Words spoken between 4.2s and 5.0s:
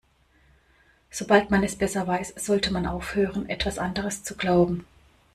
zu glauben.